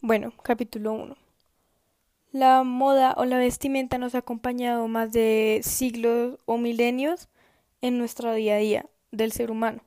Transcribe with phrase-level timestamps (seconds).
[0.00, 1.16] Bueno, capítulo 1.
[2.30, 7.28] La moda o la vestimenta nos ha acompañado más de siglos o milenios
[7.80, 9.82] en nuestro día a día del ser humano.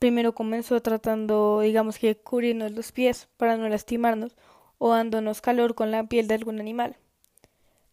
[0.00, 4.36] Primero comenzó tratando, digamos que, cubrirnos los pies para no lastimarnos
[4.78, 6.96] o dándonos calor con la piel de algún animal.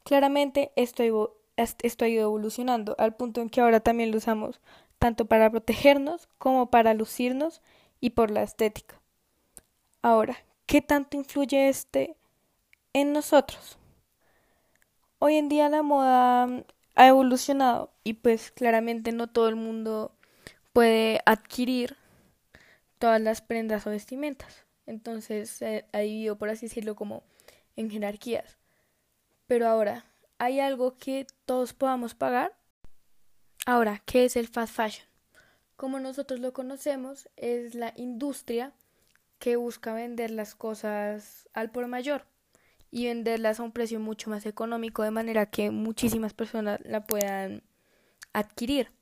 [0.03, 4.59] Claramente esto, esto ha ido evolucionando al punto en que ahora también lo usamos
[4.97, 7.61] tanto para protegernos como para lucirnos
[8.01, 8.99] y por la estética.
[10.01, 10.35] Ahora,
[10.65, 12.15] ¿Qué tanto influye este
[12.93, 13.77] en nosotros?
[15.19, 16.47] Hoy en día la moda
[16.95, 20.15] ha evolucionado y pues claramente no todo el mundo
[20.71, 21.97] puede adquirir
[22.97, 24.65] todas las prendas o vestimentas.
[24.85, 27.23] Entonces se ha dividido, por así decirlo, como
[27.75, 28.57] en jerarquías.
[29.47, 30.05] Pero ahora,
[30.37, 32.53] ¿hay algo que todos podamos pagar?
[33.65, 35.07] Ahora, ¿qué es el fast fashion?
[35.75, 38.73] Como nosotros lo conocemos, es la industria
[39.43, 42.25] que busca vender las cosas al por mayor
[42.91, 47.61] y venderlas a un precio mucho más económico de manera que muchísimas personas la puedan
[48.31, 48.93] adquirir.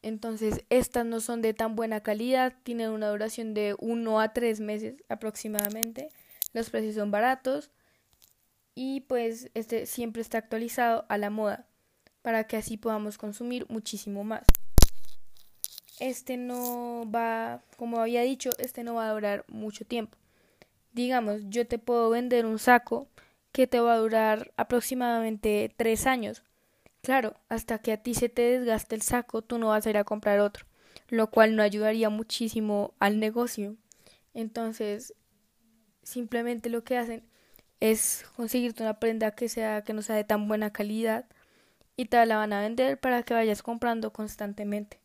[0.00, 4.60] Entonces, estas no son de tan buena calidad, tienen una duración de uno a tres
[4.60, 6.10] meses aproximadamente.
[6.52, 7.72] Los precios son baratos
[8.76, 11.66] y pues este siempre está actualizado a la moda
[12.22, 14.46] para que así podamos consumir muchísimo más
[16.00, 20.16] este no va, como había dicho, este no va a durar mucho tiempo.
[20.92, 23.08] Digamos, yo te puedo vender un saco
[23.52, 26.42] que te va a durar aproximadamente tres años.
[27.02, 29.96] Claro, hasta que a ti se te desgaste el saco, tú no vas a ir
[29.98, 30.66] a comprar otro,
[31.08, 33.76] lo cual no ayudaría muchísimo al negocio.
[34.34, 35.14] Entonces,
[36.02, 37.24] simplemente lo que hacen
[37.80, 41.26] es conseguirte una prenda que sea que no sea de tan buena calidad
[41.96, 45.00] y te la van a vender para que vayas comprando constantemente.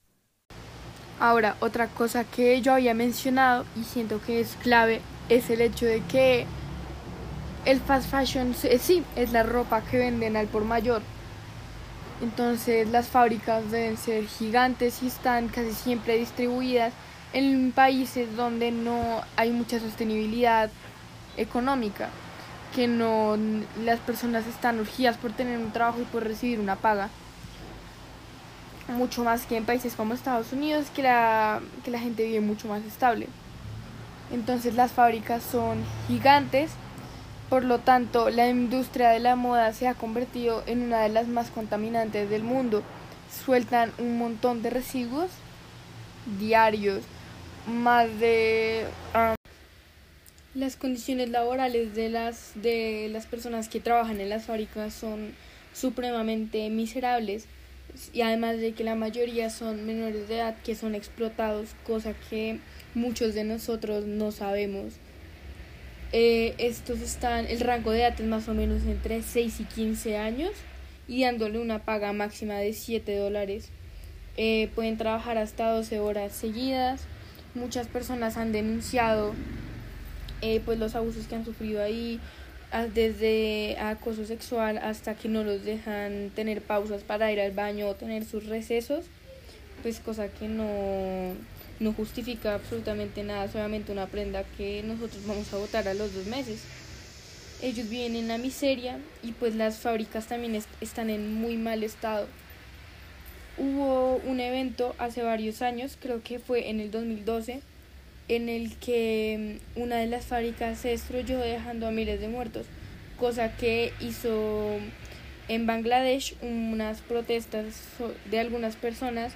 [1.19, 5.85] Ahora, otra cosa que yo había mencionado y siento que es clave es el hecho
[5.85, 6.45] de que
[7.65, 11.01] el fast fashion sí es la ropa que venden al por mayor.
[12.21, 16.93] Entonces las fábricas deben ser gigantes y están casi siempre distribuidas
[17.31, 20.69] en países donde no hay mucha sostenibilidad
[21.37, 22.09] económica,
[22.75, 23.37] que no
[23.83, 27.09] las personas están urgidas por tener un trabajo y por recibir una paga
[28.93, 32.67] mucho más que en países como Estados Unidos, que la, que la gente vive mucho
[32.67, 33.27] más estable.
[34.31, 36.71] Entonces las fábricas son gigantes,
[37.49, 41.27] por lo tanto la industria de la moda se ha convertido en una de las
[41.27, 42.83] más contaminantes del mundo.
[43.45, 45.29] Sueltan un montón de residuos
[46.39, 47.03] diarios,
[47.67, 48.85] más de...
[49.13, 49.35] Um,
[50.55, 55.33] las condiciones laborales de las, de las personas que trabajan en las fábricas son
[55.73, 57.47] supremamente miserables
[58.13, 62.59] y además de que la mayoría son menores de edad que son explotados, cosa que
[62.95, 64.93] muchos de nosotros no sabemos.
[66.11, 70.17] Eh, estos están, el rango de edad es más o menos entre 6 y 15
[70.17, 70.51] años
[71.07, 73.69] y dándole una paga máxima de 7 dólares.
[74.37, 77.01] Eh, pueden trabajar hasta 12 horas seguidas.
[77.55, 79.33] Muchas personas han denunciado
[80.41, 82.19] eh, pues los abusos que han sufrido ahí,
[82.93, 87.95] desde acoso sexual hasta que no los dejan tener pausas para ir al baño o
[87.95, 89.05] tener sus recesos,
[89.83, 91.33] pues cosa que no,
[91.79, 96.25] no justifica absolutamente nada, solamente una prenda que nosotros vamos a votar a los dos
[96.25, 96.63] meses.
[97.61, 102.27] Ellos viven en la miseria y pues las fábricas también están en muy mal estado.
[103.57, 107.61] Hubo un evento hace varios años, creo que fue en el 2012,
[108.27, 112.65] en el que mm, una de las fábricas se destruyó dejando a miles de muertos,
[113.17, 114.77] cosa que hizo
[115.47, 117.81] en Bangladesh unas protestas
[118.29, 119.33] de algunas personas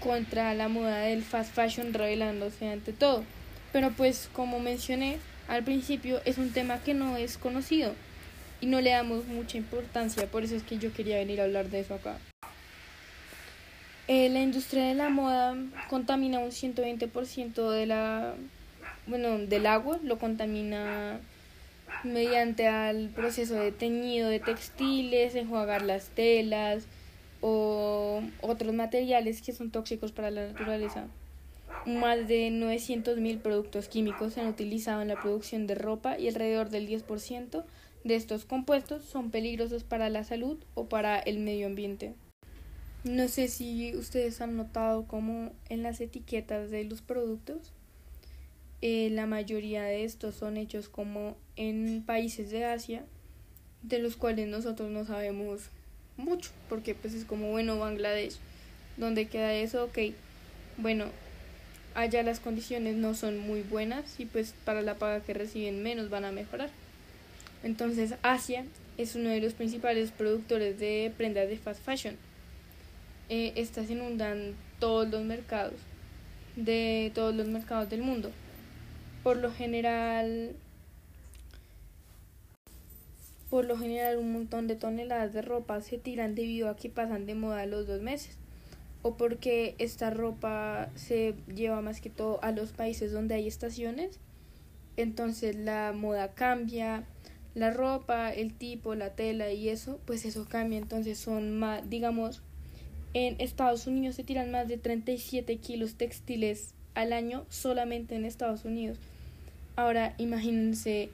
[0.00, 3.24] contra la moda del fast fashion revelándose ante todo.
[3.72, 7.94] Pero pues como mencioné al principio es un tema que no es conocido
[8.60, 11.68] y no le damos mucha importancia, por eso es que yo quería venir a hablar
[11.70, 12.18] de eso acá.
[14.10, 15.54] Eh, la industria de la moda
[15.90, 18.34] contamina un 120% de la,
[19.06, 21.20] bueno, del agua, lo contamina
[22.04, 26.86] mediante al proceso de teñido de textiles, enjuagar las telas
[27.42, 31.06] o otros materiales que son tóxicos para la naturaleza.
[31.84, 36.70] Más de 900.000 productos químicos se han utilizado en la producción de ropa y alrededor
[36.70, 37.62] del 10%
[38.04, 42.14] de estos compuestos son peligrosos para la salud o para el medio ambiente.
[43.04, 47.72] No sé si ustedes han notado como en las etiquetas de los productos
[48.80, 53.04] eh, la mayoría de estos son hechos como en países de Asia
[53.82, 55.62] de los cuales nosotros no sabemos
[56.16, 58.36] mucho porque pues es como bueno Bangladesh
[58.96, 59.98] donde queda eso ok
[60.76, 61.06] bueno
[61.98, 66.10] allá las condiciones no son muy buenas y pues para la paga que reciben menos
[66.10, 66.70] van a mejorar.
[67.64, 68.64] Entonces Asia
[68.96, 72.16] es uno de los principales productores de prendas de fast fashion.
[73.28, 75.74] Eh, estas inundan todos los mercados,
[76.56, 78.30] de todos los mercados del mundo.
[79.22, 80.56] Por lo general,
[83.50, 87.26] por lo general un montón de toneladas de ropa se tiran debido a que pasan
[87.26, 88.36] de moda los dos meses
[89.02, 94.20] o porque esta ropa se lleva más que todo a los países donde hay estaciones
[94.96, 97.04] entonces la moda cambia
[97.54, 102.42] la ropa el tipo la tela y eso pues eso cambia entonces son más digamos
[103.14, 108.64] en Estados Unidos se tiran más de 37 kilos textiles al año solamente en Estados
[108.64, 108.98] Unidos
[109.76, 111.10] ahora imagínense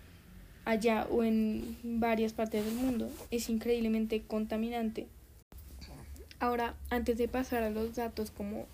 [0.64, 5.06] allá o en varias partes del mundo es increíblemente contaminante
[6.44, 8.66] Ahora, antes de pasar a los datos como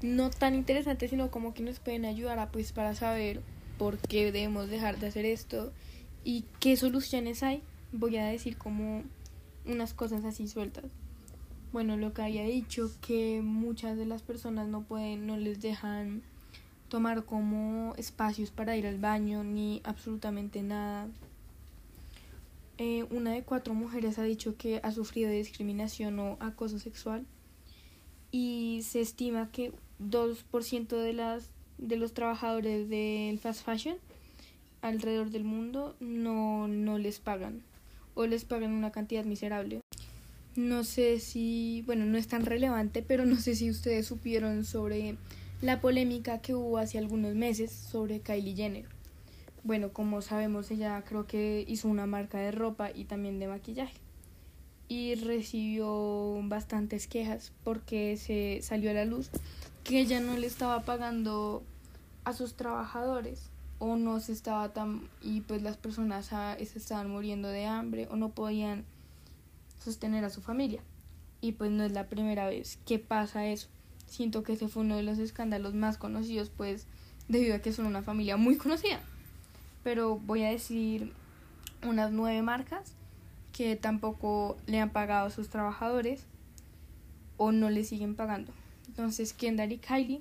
[0.00, 3.42] no tan interesantes, sino como que nos pueden ayudar a pues para saber
[3.78, 5.70] por qué debemos dejar de hacer esto
[6.24, 9.02] y qué soluciones hay, voy a decir como
[9.66, 10.84] unas cosas así sueltas.
[11.72, 16.22] Bueno, lo que había dicho que muchas de las personas no pueden, no les dejan
[16.90, 21.08] tomar como espacios para ir al baño ni absolutamente nada.
[22.76, 27.24] Eh, una de cuatro mujeres ha dicho que ha sufrido discriminación o acoso sexual
[28.30, 31.48] y se estima que 2% de, las,
[31.78, 33.96] de los trabajadores del fast fashion
[34.82, 37.62] alrededor del mundo no, no les pagan
[38.14, 39.81] o les pagan una cantidad miserable.
[40.54, 45.16] No sé si, bueno, no es tan relevante, pero no sé si ustedes supieron sobre
[45.62, 48.84] la polémica que hubo hace algunos meses sobre Kylie Jenner.
[49.64, 53.94] Bueno, como sabemos, ella creo que hizo una marca de ropa y también de maquillaje.
[54.88, 59.30] Y recibió bastantes quejas porque se salió a la luz
[59.84, 61.62] que ella no le estaba pagando
[62.24, 67.48] a sus trabajadores o no se estaba tan y pues las personas se estaban muriendo
[67.48, 68.84] de hambre o no podían
[69.82, 70.82] sostener a su familia.
[71.40, 73.68] Y pues no es la primera vez que pasa eso.
[74.06, 76.86] Siento que ese fue uno de los escándalos más conocidos pues
[77.28, 79.00] debido a que son una familia muy conocida
[79.82, 81.12] pero voy a decir
[81.82, 82.94] unas nueve marcas
[83.52, 86.26] que tampoco le han pagado a sus trabajadores
[87.36, 88.52] o no le siguen pagando.
[88.86, 90.20] Entonces, Kendall y Kylie,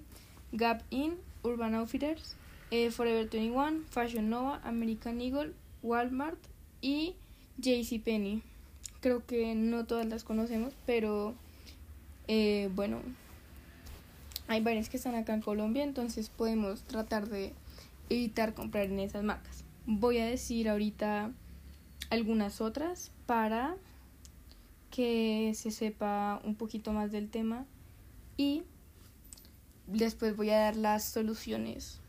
[0.51, 2.35] Gap In, Urban Outfitters,
[2.71, 6.39] eh, Forever 21, Fashion Nova, American Eagle, Walmart
[6.81, 7.15] y
[7.57, 8.43] JCPenney.
[8.99, 11.33] Creo que no todas las conocemos, pero
[12.27, 13.01] eh, bueno,
[14.47, 17.53] hay varias que están acá en Colombia, entonces podemos tratar de
[18.09, 19.63] evitar comprar en esas marcas.
[19.85, 21.31] Voy a decir ahorita
[22.09, 23.75] algunas otras para
[24.91, 27.65] que se sepa un poquito más del tema
[28.37, 28.63] y
[29.87, 31.99] después voy a dar las soluciones.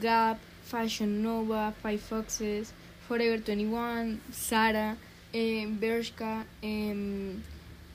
[0.00, 2.72] Gap, Fashion Nova, Five Foxes,
[3.08, 4.96] Forever 21, Sara,
[5.34, 7.34] eh, Bershka, eh,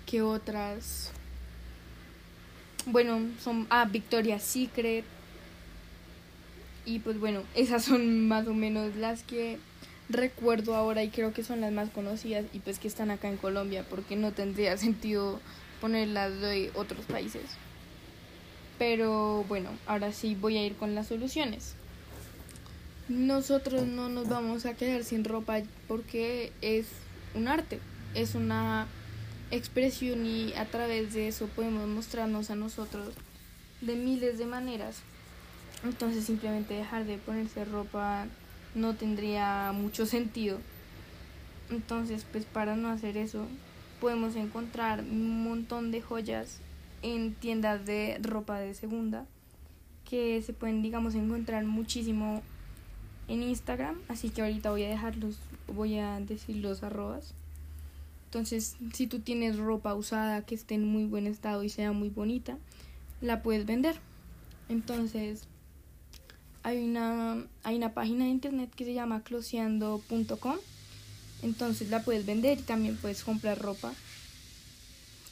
[0.06, 1.12] ¿qué otras?
[2.86, 5.04] Bueno, son ah, Victoria's Secret,
[6.86, 9.58] y pues bueno, esas son más o menos las que
[10.10, 13.38] recuerdo ahora y creo que son las más conocidas y pues que están acá en
[13.38, 15.40] Colombia porque no tendría sentido
[15.82, 17.44] ponerlas de otros países.
[18.78, 21.76] Pero bueno, ahora sí voy a ir con las soluciones.
[23.08, 26.86] Nosotros no nos vamos a quedar sin ropa porque es
[27.34, 27.80] un arte,
[28.14, 28.88] es una
[29.52, 33.14] expresión y a través de eso podemos mostrarnos a nosotros
[33.82, 35.02] de miles de maneras.
[35.84, 38.28] Entonces simplemente dejar de ponerse ropa
[38.76, 40.60] no tendría mucho sentido.
[41.70, 43.46] Entonces, pues para no hacer eso,
[44.02, 46.60] podemos encontrar un montón de joyas
[47.02, 49.26] en tiendas de ropa de segunda
[50.10, 52.42] que se pueden, digamos, encontrar muchísimo
[53.28, 53.96] en Instagram.
[54.08, 55.38] Así que ahorita voy a dejarlos,
[55.70, 57.34] voy a decir los arrobas.
[58.26, 62.10] Entonces, si tú tienes ropa usada que esté en muy buen estado y sea muy
[62.10, 62.58] bonita,
[63.22, 64.00] la puedes vender.
[64.70, 65.48] Entonces,
[66.64, 70.58] hay una, hay una página de internet que se llama closeando.com.
[71.42, 73.94] Entonces la puedes vender y también puedes comprar ropa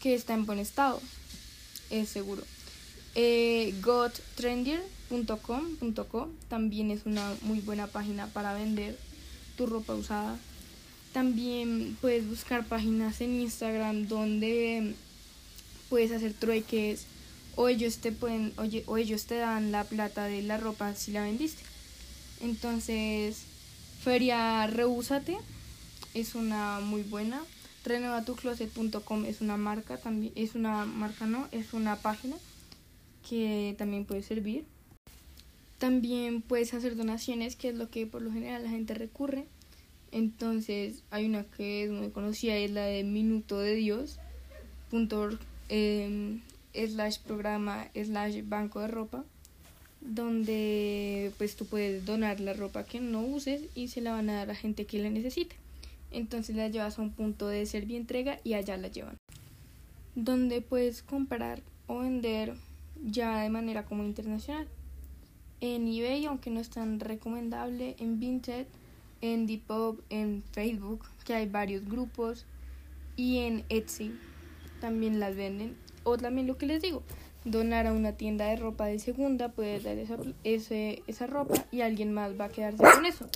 [0.01, 1.01] que está en buen estado.
[1.89, 2.43] Es seguro.
[3.15, 3.73] Eh,
[6.49, 8.97] también es una muy buena página para vender
[9.57, 10.37] tu ropa usada.
[11.11, 14.93] También puedes buscar páginas en Instagram donde
[15.89, 17.05] puedes hacer trueques
[17.57, 21.11] o ellos te pueden oye, o ellos te dan la plata de la ropa si
[21.11, 21.63] la vendiste.
[22.39, 23.41] Entonces,
[24.03, 25.37] Feria Reúsate
[26.13, 27.41] es una muy buena.
[27.83, 32.35] Renovatucloset.com es una marca también, es una marca no, es una página
[33.27, 34.65] que también puede servir.
[35.77, 39.45] También puedes hacer donaciones, que es lo que por lo general la gente recurre.
[40.11, 44.19] Entonces hay una que es muy conocida, es la de Minuto de Dios,
[44.89, 45.29] punto,
[45.69, 46.39] eh,
[46.73, 49.23] slash programa slash banco de ropa,
[50.01, 54.35] donde pues tú puedes donar la ropa que no uses y se la van a
[54.35, 55.55] dar a gente que la necesite.
[56.11, 59.17] Entonces la llevas a un punto de entrega y allá la llevan.
[60.15, 62.55] Donde puedes comprar o vender
[63.05, 64.67] ya de manera como internacional.
[65.59, 68.67] En eBay, aunque no es tan recomendable, en Vinted,
[69.21, 72.45] en Depop, en Facebook, que hay varios grupos,
[73.15, 74.13] y en Etsy
[74.79, 75.75] también las venden.
[76.03, 77.03] O también lo que les digo,
[77.43, 81.81] donar a una tienda de ropa de segunda, puedes dar esa, ese, esa ropa y
[81.81, 83.27] alguien más va a quedarse con eso.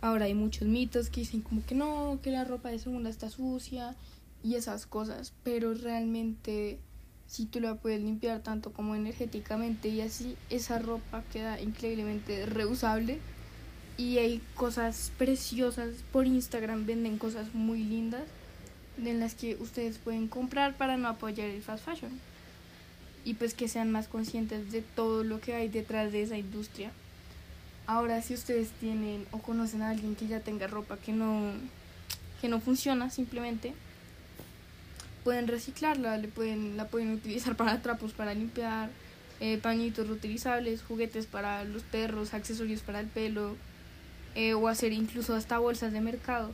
[0.00, 3.28] Ahora hay muchos mitos que dicen como que no, que la ropa de segunda está
[3.28, 3.94] sucia
[4.42, 6.78] y esas cosas, pero realmente
[7.30, 13.20] si tú la puedes limpiar tanto como energéticamente y así esa ropa queda increíblemente reusable
[13.96, 18.24] y hay cosas preciosas por Instagram venden cosas muy lindas
[18.98, 22.10] en las que ustedes pueden comprar para no apoyar el fast fashion
[23.24, 26.90] y pues que sean más conscientes de todo lo que hay detrás de esa industria.
[27.86, 31.52] Ahora si ustedes tienen o conocen a alguien que ya tenga ropa que no
[32.40, 33.72] que no funciona simplemente
[35.24, 38.90] pueden reciclarla, le pueden la pueden utilizar para trapos para limpiar,
[39.40, 43.56] eh, pañitos reutilizables, juguetes para los perros, accesorios para el pelo
[44.34, 46.52] eh, o hacer incluso hasta bolsas de mercado.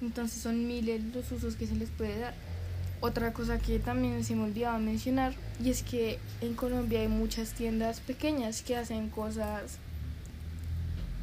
[0.00, 2.34] Entonces son miles los usos que se les puede dar.
[3.00, 7.52] Otra cosa que también se me olvidaba mencionar y es que en Colombia hay muchas
[7.52, 9.78] tiendas pequeñas que hacen cosas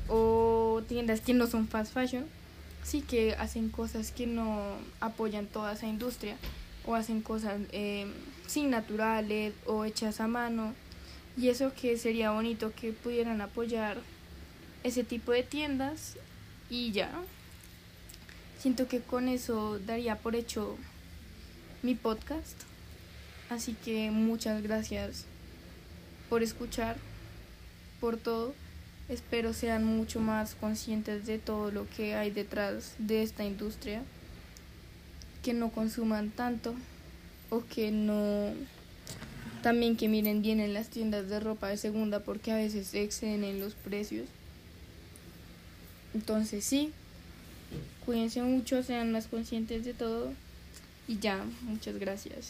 [0.10, 2.26] o tiendas que no son fast fashion,
[2.84, 6.36] sí que hacen cosas que no apoyan toda esa industria
[6.86, 8.08] o hacen cosas eh,
[8.48, 10.74] sin naturales o hechas a mano
[11.38, 13.98] y eso que sería bonito que pudieran apoyar
[14.84, 16.18] ese tipo de tiendas
[16.70, 17.12] y ya
[18.60, 20.78] siento que con eso daría por hecho
[21.82, 22.62] mi podcast.
[23.50, 25.26] Así que muchas gracias
[26.30, 26.98] por escuchar,
[28.00, 28.54] por todo.
[29.08, 34.04] Espero sean mucho más conscientes de todo lo que hay detrás de esta industria.
[35.44, 36.74] Que no consuman tanto
[37.50, 38.54] o que no...
[39.64, 43.44] También que miren bien en las tiendas de ropa de segunda porque a veces exceden
[43.44, 44.28] en los precios.
[46.14, 46.94] Entonces sí,
[48.10, 50.34] Cuídense mucho, sean más conscientes de todo.
[51.08, 52.48] Y ya, muchas gracias.